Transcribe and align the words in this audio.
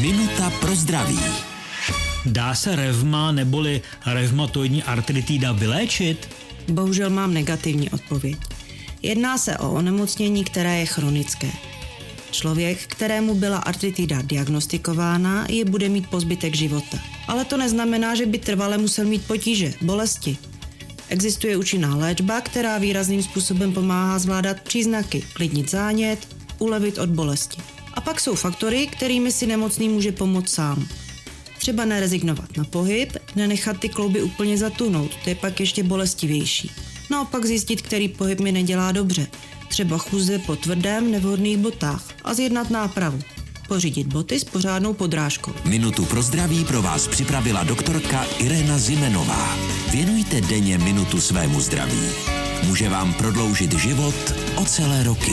Minuta 0.00 0.50
pro 0.60 0.74
zdraví. 0.74 1.18
Dá 2.26 2.54
se 2.54 2.76
revma 2.76 3.32
neboli 3.32 3.82
revmatoidní 4.06 4.82
artritída 4.82 5.52
vyléčit? 5.52 6.28
Bohužel 6.68 7.10
mám 7.10 7.34
negativní 7.34 7.90
odpověď. 7.90 8.38
Jedná 9.02 9.38
se 9.38 9.58
o 9.58 9.72
onemocnění, 9.72 10.44
které 10.44 10.78
je 10.78 10.86
chronické. 10.86 11.48
Člověk, 12.30 12.78
kterému 12.86 13.34
byla 13.34 13.58
artritida 13.58 14.22
diagnostikována, 14.22 15.46
je 15.48 15.64
bude 15.64 15.88
mít 15.88 16.06
po 16.06 16.20
zbytek 16.20 16.54
života. 16.54 16.98
Ale 17.28 17.44
to 17.44 17.56
neznamená, 17.56 18.14
že 18.14 18.26
by 18.26 18.38
trvale 18.38 18.78
musel 18.78 19.04
mít 19.04 19.26
potíže, 19.26 19.74
bolesti. 19.82 20.36
Existuje 21.08 21.56
účinná 21.56 21.96
léčba, 21.96 22.40
která 22.40 22.78
výrazným 22.78 23.22
způsobem 23.22 23.72
pomáhá 23.72 24.18
zvládat 24.18 24.60
příznaky, 24.60 25.22
klidnit 25.32 25.70
zánět, 25.70 26.28
ulevit 26.58 26.98
od 26.98 27.08
bolesti. 27.08 27.62
A 27.94 28.00
pak 28.00 28.20
jsou 28.20 28.34
faktory, 28.34 28.86
kterými 28.86 29.32
si 29.32 29.46
nemocný 29.46 29.88
může 29.88 30.12
pomoct 30.12 30.48
sám. 30.48 30.88
Třeba 31.58 31.84
nerezignovat 31.84 32.56
na 32.56 32.64
pohyb, 32.64 33.16
nenechat 33.36 33.78
ty 33.78 33.88
klouby 33.88 34.22
úplně 34.22 34.58
zatunout, 34.58 35.10
to 35.24 35.28
je 35.28 35.34
pak 35.34 35.60
ještě 35.60 35.82
bolestivější. 35.82 36.70
Naopak 37.10 37.46
zjistit, 37.46 37.82
který 37.82 38.08
pohyb 38.08 38.40
mi 38.40 38.52
nedělá 38.52 38.92
dobře, 38.92 39.26
třeba 39.68 39.98
chůze 39.98 40.38
po 40.38 40.56
tvrdém, 40.56 41.10
nevhodných 41.10 41.58
botách 41.58 42.04
a 42.24 42.34
zjednat 42.34 42.70
nápravu. 42.70 43.18
Pořídit 43.68 44.06
boty 44.06 44.40
s 44.40 44.44
pořádnou 44.44 44.92
podrážkou. 44.92 45.52
Minutu 45.64 46.04
pro 46.04 46.22
zdraví 46.22 46.64
pro 46.64 46.82
vás 46.82 47.08
připravila 47.08 47.64
doktorka 47.64 48.24
Irena 48.38 48.78
Zimenová. 48.78 49.56
Věnujte 49.92 50.40
denně 50.40 50.78
minutu 50.78 51.20
svému 51.20 51.60
zdraví. 51.60 52.02
Může 52.66 52.88
vám 52.88 53.14
prodloužit 53.14 53.72
život 53.78 54.34
o 54.56 54.64
celé 54.64 55.02
roky. 55.02 55.32